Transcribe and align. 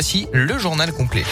Voici 0.00 0.28
le 0.32 0.56
journal 0.58 0.92
complet. 0.92 1.24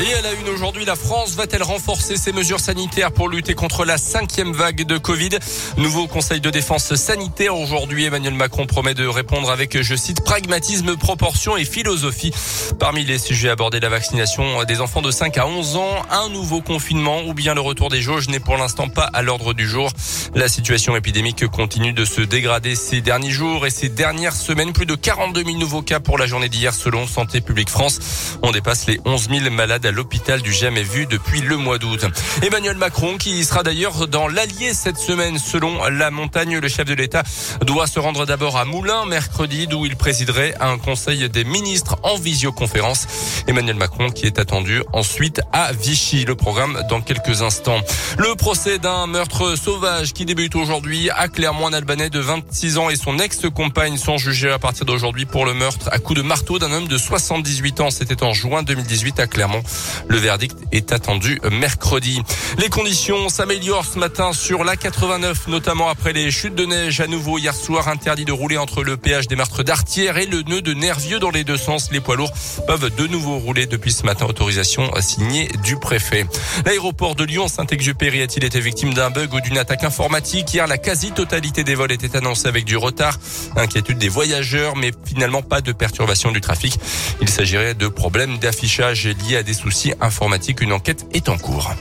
Et 0.00 0.12
à 0.12 0.22
la 0.22 0.32
une 0.32 0.48
aujourd'hui, 0.48 0.84
la 0.84 0.96
France 0.96 1.34
va-t-elle 1.36 1.62
renforcer 1.62 2.16
ses 2.16 2.32
mesures 2.32 2.58
sanitaires 2.58 3.12
pour 3.12 3.28
lutter 3.28 3.54
contre 3.54 3.84
la 3.84 3.96
cinquième 3.96 4.52
vague 4.52 4.82
de 4.82 4.98
Covid? 4.98 5.28
Nouveau 5.76 6.08
conseil 6.08 6.40
de 6.40 6.50
défense 6.50 6.96
sanitaire 6.96 7.56
aujourd'hui. 7.56 8.04
Emmanuel 8.04 8.34
Macron 8.34 8.66
promet 8.66 8.94
de 8.94 9.06
répondre 9.06 9.50
avec, 9.50 9.80
je 9.80 9.94
cite, 9.94 10.24
pragmatisme, 10.24 10.96
proportion 10.96 11.56
et 11.56 11.64
philosophie. 11.64 12.32
Parmi 12.80 13.04
les 13.04 13.18
sujets 13.18 13.50
abordés, 13.50 13.78
la 13.78 13.88
vaccination 13.88 14.64
des 14.64 14.80
enfants 14.80 15.02
de 15.02 15.12
5 15.12 15.38
à 15.38 15.46
11 15.46 15.76
ans, 15.76 16.02
un 16.10 16.28
nouveau 16.30 16.60
confinement 16.60 17.22
ou 17.22 17.32
bien 17.32 17.54
le 17.54 17.60
retour 17.60 17.88
des 17.88 18.00
jauges 18.00 18.28
n'est 18.28 18.40
pour 18.40 18.56
l'instant 18.56 18.88
pas 18.88 19.08
à 19.12 19.22
l'ordre 19.22 19.52
du 19.52 19.68
jour. 19.68 19.90
La 20.36 20.48
situation 20.48 20.96
épidémique 20.96 21.46
continue 21.46 21.92
de 21.92 22.04
se 22.04 22.20
dégrader 22.20 22.74
ces 22.74 23.00
derniers 23.00 23.30
jours 23.30 23.66
et 23.66 23.70
ces 23.70 23.88
dernières 23.88 24.34
semaines. 24.34 24.72
Plus 24.72 24.84
de 24.84 24.96
42 24.96 25.44
000 25.44 25.58
nouveaux 25.58 25.82
cas 25.82 26.00
pour 26.00 26.18
la 26.18 26.26
journée 26.26 26.48
d'hier 26.48 26.74
selon 26.74 27.06
Santé 27.06 27.40
publique 27.40 27.70
France. 27.70 28.00
On 28.42 28.50
dépasse 28.50 28.86
les 28.88 29.00
11 29.04 29.28
000 29.30 29.50
malades 29.50 29.86
à 29.86 29.92
l'hôpital 29.92 30.42
du 30.42 30.52
Jamais 30.52 30.82
vu 30.82 31.06
depuis 31.06 31.40
le 31.40 31.56
mois 31.56 31.78
d'août. 31.78 32.04
Emmanuel 32.42 32.76
Macron, 32.76 33.16
qui 33.16 33.44
sera 33.44 33.62
d'ailleurs 33.62 34.08
dans 34.08 34.26
l'Allier 34.26 34.74
cette 34.74 34.98
semaine, 34.98 35.38
selon 35.38 35.84
la 35.88 36.10
montagne, 36.10 36.58
le 36.58 36.68
chef 36.68 36.86
de 36.86 36.94
l'État 36.94 37.22
doit 37.64 37.86
se 37.86 38.00
rendre 38.00 38.26
d'abord 38.26 38.56
à 38.56 38.64
Moulins 38.64 39.06
mercredi, 39.06 39.68
d'où 39.68 39.86
il 39.86 39.94
présiderait 39.94 40.54
un 40.58 40.78
conseil 40.78 41.28
des 41.30 41.44
ministres 41.44 41.96
en 42.02 42.16
visioconférence. 42.16 43.06
Emmanuel 43.46 43.76
Macron 43.76 44.10
qui 44.10 44.26
est 44.26 44.40
attendu 44.40 44.82
ensuite 44.92 45.42
à 45.52 45.72
Vichy. 45.72 46.24
Le 46.24 46.34
programme 46.34 46.82
dans 46.90 47.00
quelques 47.00 47.42
instants. 47.42 47.80
Le 48.18 48.34
procès 48.34 48.78
d'un 48.78 49.06
meurtre 49.06 49.56
sauvage 49.56 50.12
qui 50.12 50.23
débute 50.24 50.56
aujourd'hui 50.56 51.10
à 51.10 51.28
Clermont, 51.28 51.66
un 51.66 51.72
Albanais 51.74 52.08
de 52.08 52.18
26 52.18 52.78
ans 52.78 52.88
et 52.88 52.96
son 52.96 53.18
ex-compagne 53.18 53.98
sont 53.98 54.16
jugés 54.16 54.50
à 54.50 54.58
partir 54.58 54.86
d'aujourd'hui 54.86 55.26
pour 55.26 55.44
le 55.44 55.52
meurtre 55.52 55.88
à 55.92 55.98
coups 55.98 56.18
de 56.18 56.22
marteau 56.22 56.58
d'un 56.58 56.72
homme 56.72 56.88
de 56.88 56.96
78 56.96 57.80
ans. 57.80 57.90
C'était 57.90 58.22
en 58.22 58.32
juin 58.32 58.62
2018 58.62 59.20
à 59.20 59.26
Clermont. 59.26 59.62
Le 60.08 60.16
verdict 60.16 60.56
est 60.72 60.92
attendu 60.92 61.40
mercredi. 61.50 62.22
Les 62.58 62.68
conditions 62.68 63.28
s'améliorent 63.28 63.84
ce 63.84 63.98
matin 63.98 64.32
sur 64.32 64.64
la 64.64 64.76
89, 64.76 65.48
notamment 65.48 65.88
après 65.88 66.12
les 66.12 66.30
chutes 66.30 66.54
de 66.54 66.64
neige 66.64 67.00
à 67.00 67.06
nouveau 67.06 67.38
hier 67.38 67.54
soir. 67.54 67.88
Interdit 67.88 68.24
de 68.24 68.32
rouler 68.32 68.56
entre 68.56 68.82
le 68.82 68.96
péage 68.96 69.28
des 69.28 69.36
meurtres 69.36 69.62
d'Artière 69.62 70.16
et 70.16 70.26
le 70.26 70.42
nœud 70.42 70.62
de 70.62 70.72
Nervieux 70.72 71.18
dans 71.18 71.30
les 71.30 71.44
deux 71.44 71.58
sens. 71.58 71.90
Les 71.92 72.00
poids 72.00 72.16
lourds 72.16 72.32
peuvent 72.66 72.94
de 72.94 73.06
nouveau 73.06 73.38
rouler 73.38 73.66
depuis 73.66 73.92
ce 73.92 74.04
matin. 74.04 74.26
Autorisation 74.26 74.90
signée 75.00 75.50
du 75.62 75.76
préfet. 75.76 76.26
L'aéroport 76.64 77.14
de 77.14 77.24
Lyon 77.24 77.48
Saint-Exupéry 77.48 78.22
a-t-il 78.22 78.44
été 78.44 78.60
victime 78.60 78.94
d'un 78.94 79.10
bug 79.10 79.34
ou 79.34 79.40
d'une 79.40 79.58
attaque 79.58 79.84
informatique? 79.84 80.13
Hier, 80.16 80.68
la 80.68 80.78
quasi-totalité 80.78 81.64
des 81.64 81.74
vols 81.74 81.90
était 81.90 82.16
annoncée 82.16 82.46
avec 82.46 82.64
du 82.64 82.76
retard. 82.76 83.18
Inquiétude 83.56 83.98
des 83.98 84.08
voyageurs, 84.08 84.76
mais 84.76 84.92
finalement 85.04 85.42
pas 85.42 85.60
de 85.60 85.72
perturbation 85.72 86.30
du 86.30 86.40
trafic. 86.40 86.78
Il 87.20 87.28
s'agirait 87.28 87.74
de 87.74 87.88
problèmes 87.88 88.38
d'affichage 88.38 89.08
liés 89.08 89.38
à 89.38 89.42
des 89.42 89.54
soucis 89.54 89.92
informatiques. 90.00 90.60
Une 90.60 90.72
enquête 90.72 91.04
est 91.12 91.28
en 91.28 91.36
cours. 91.36 91.74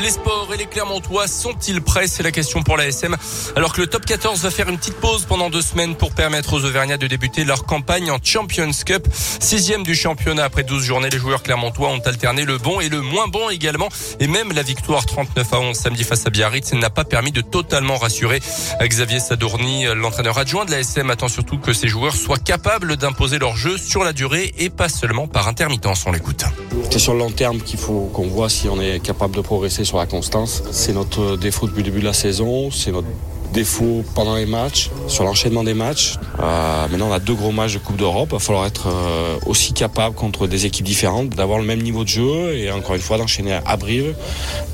Les 0.00 0.10
sports 0.10 0.48
et 0.54 0.56
les 0.56 0.66
Clermontois 0.66 1.26
sont-ils 1.26 1.82
prêts? 1.82 2.06
C'est 2.06 2.22
la 2.22 2.30
question 2.30 2.62
pour 2.62 2.76
la 2.76 2.86
SM. 2.86 3.16
Alors 3.56 3.72
que 3.72 3.80
le 3.80 3.88
top 3.88 4.06
14 4.06 4.40
va 4.42 4.50
faire 4.50 4.68
une 4.68 4.78
petite 4.78 4.94
pause 4.94 5.24
pendant 5.24 5.50
deux 5.50 5.60
semaines 5.60 5.96
pour 5.96 6.12
permettre 6.12 6.52
aux 6.52 6.64
Auvergnats 6.64 6.98
de 6.98 7.08
débuter 7.08 7.42
leur 7.42 7.64
campagne 7.64 8.08
en 8.12 8.18
Champions 8.22 8.70
Cup. 8.86 9.08
Sixième 9.40 9.82
du 9.82 9.96
championnat 9.96 10.44
après 10.44 10.62
12 10.62 10.84
journées, 10.84 11.10
les 11.10 11.18
joueurs 11.18 11.42
clermontois 11.42 11.88
ont 11.88 11.98
alterné 11.98 12.44
le 12.44 12.58
bon 12.58 12.78
et 12.80 12.88
le 12.88 13.00
moins 13.00 13.26
bon 13.26 13.50
également. 13.50 13.88
Et 14.20 14.28
même 14.28 14.52
la 14.52 14.62
victoire 14.62 15.04
39 15.04 15.52
à 15.52 15.58
11 15.58 15.76
samedi 15.76 16.04
face 16.04 16.24
à 16.26 16.30
Biarritz 16.30 16.72
n'a 16.74 16.90
pas 16.90 17.04
permis 17.04 17.32
de 17.32 17.40
totalement 17.40 17.96
rassurer 17.96 18.40
Xavier 18.80 19.18
Sadourny, 19.18 19.86
l'entraîneur 19.96 20.38
adjoint 20.38 20.64
de 20.64 20.70
la 20.70 20.78
SM, 20.78 21.10
attend 21.10 21.28
surtout 21.28 21.58
que 21.58 21.72
ces 21.72 21.88
joueurs 21.88 22.14
soient 22.14 22.38
capables 22.38 22.96
d'imposer 22.96 23.40
leur 23.40 23.56
jeu 23.56 23.76
sur 23.76 24.04
la 24.04 24.12
durée 24.12 24.54
et 24.58 24.70
pas 24.70 24.88
seulement 24.88 25.26
par 25.26 25.48
intermittence. 25.48 26.04
On 26.06 26.12
l'écoute. 26.12 26.44
C'est 26.90 27.00
sur 27.00 27.14
le 27.14 27.18
long 27.18 27.30
terme 27.30 27.58
qu'il 27.58 27.78
faut 27.80 28.10
qu'on 28.12 28.28
voit 28.28 28.48
si 28.48 28.68
on 28.68 28.80
est 28.80 29.00
capable 29.00 29.34
de 29.34 29.40
progresser 29.40 29.84
sur 29.88 29.96
la 29.96 30.06
constance. 30.06 30.62
C'est 30.70 30.92
notre 30.92 31.36
défaut 31.36 31.66
depuis 31.66 31.78
le 31.78 31.84
début 31.84 32.00
de 32.00 32.04
la 32.04 32.12
saison, 32.12 32.70
c'est 32.70 32.92
notre 32.92 33.08
défaut 33.54 34.04
pendant 34.14 34.36
les 34.36 34.44
matchs, 34.44 34.90
sur 35.06 35.24
l'enchaînement 35.24 35.64
des 35.64 35.72
matchs. 35.72 36.16
Euh, 36.38 36.86
maintenant, 36.88 37.08
on 37.08 37.12
a 37.12 37.18
deux 37.18 37.34
gros 37.34 37.52
matchs 37.52 37.72
de 37.72 37.78
Coupe 37.78 37.96
d'Europe. 37.96 38.28
Il 38.30 38.34
va 38.34 38.38
falloir 38.38 38.66
être 38.66 38.88
euh, 38.88 39.38
aussi 39.46 39.72
capable 39.72 40.14
contre 40.14 40.46
des 40.46 40.66
équipes 40.66 40.84
différentes, 40.84 41.30
d'avoir 41.30 41.58
le 41.58 41.64
même 41.64 41.80
niveau 41.80 42.04
de 42.04 42.08
jeu 42.08 42.54
et 42.54 42.70
encore 42.70 42.96
une 42.96 43.00
fois 43.00 43.16
d'enchaîner 43.16 43.58
à 43.64 43.76
Brive, 43.78 44.14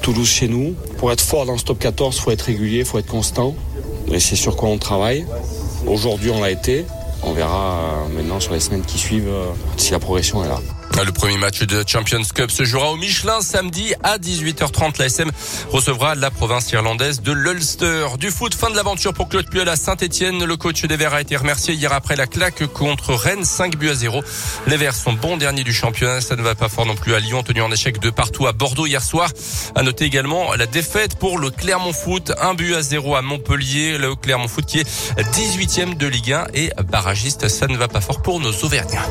Toulouse 0.03 0.29
chez 0.29 0.49
nous. 0.49 0.75
Pour 0.99 1.13
être 1.13 1.21
fort 1.21 1.47
dans 1.47 1.57
ce 1.57 1.65
top 1.65 1.79
14, 1.79 2.17
il 2.17 2.21
faut 2.21 2.31
être 2.33 2.43
régulier, 2.43 2.79
il 2.79 2.85
faut 2.85 2.99
être 2.99 3.07
constant. 3.07 3.55
Et 4.11 4.19
c'est 4.19 4.37
sur 4.37 4.57
quoi 4.57 4.69
on 4.69 4.79
travaille. 4.79 5.25
Aujourd'hui, 5.87 6.31
on 6.31 6.41
l'a 6.41 6.51
été. 6.51 6.85
On 7.23 7.33
verra 7.33 7.77
euh, 7.79 8.17
maintenant 8.17 8.41
sur 8.41 8.53
les 8.53 8.61
semaines 8.61 8.83
qui 8.83 8.99
suivent 8.99 9.31
si 9.77 9.93
la 9.93 10.01
progression 10.01 10.45
est 10.45 10.49
là. 10.49 10.59
Le 11.05 11.13
premier 11.13 11.37
match 11.37 11.61
de 11.61 11.85
Champions 11.87 12.23
Cup 12.35 12.51
se 12.51 12.65
jouera 12.65 12.91
au 12.91 12.97
Michelin 12.97 13.41
samedi 13.41 13.93
à 14.03 14.17
18h30. 14.17 14.99
La 14.99 15.07
SM 15.07 15.31
recevra 15.71 16.15
la 16.15 16.31
province 16.31 16.73
irlandaise 16.73 17.21
de 17.21 17.33
l'Ulster. 17.33 18.07
Du 18.19 18.31
foot, 18.31 18.55
fin 18.55 18.71
de 18.71 18.77
l'aventure 18.77 19.13
pour 19.13 19.29
Claude 19.29 19.49
Puel 19.51 19.69
à 19.69 19.77
Saint-Etienne. 19.77 20.45
Le 20.45 20.57
coach 20.57 20.83
des 20.85 20.97
Verts 20.97 21.13
a 21.13 21.21
été 21.21 21.37
remercié 21.37 21.75
hier 21.75 21.93
après 21.93 22.17
la 22.17 22.27
claque 22.27 22.67
contre 22.69 23.13
Rennes, 23.13 23.45
5 23.45 23.77
buts 23.77 23.91
à 23.91 23.95
0. 23.95 24.23
Les 24.67 24.77
Verts 24.77 24.95
sont 24.95 25.13
bons 25.13 25.37
derniers 25.37 25.65
du 25.65 25.75
championnat. 25.75 26.21
Ça 26.21 26.37
ne 26.37 26.43
va 26.43 26.55
pas 26.55 26.69
fort 26.69 26.87
non 26.87 26.97
plus 26.97 27.15
à 27.15 27.21
Lyon, 27.21 27.43
tenu 27.43 27.61
en 27.61 27.71
échec 27.71 28.01
de 28.01 28.11
partout 28.11 28.47
à 28.47 28.53
Bordeaux 28.53 28.87
hier 28.87 29.03
soir. 29.03 29.31
À 29.75 29.83
noter 29.83 30.07
également 30.07 30.55
la 30.55 30.67
défaite 30.67 31.19
pour 31.19 31.39
le 31.39 31.51
Clermont 31.51 31.93
Foot, 31.93 32.33
un 32.41 32.55
but 32.55 32.75
à 32.75 32.83
0 32.83 33.15
à 33.17 33.23
Montpellier. 33.23 33.99
Le 33.99 34.15
Clermont 34.15 34.49
Foot 34.49 34.65
qui 34.67 34.79
est 34.79 34.89
18e 35.19 35.97
de 35.97 36.07
Ligue 36.07 36.33
1 36.33 36.47
et 36.55 36.73
barragiste. 36.89 37.49
Ça 37.49 37.67
ne 37.67 37.77
va 37.77 37.89
pas 37.89 38.01
fort 38.01 38.23
pour 38.23 38.41
nos 38.41 38.53
Auvergnats. 38.65 39.09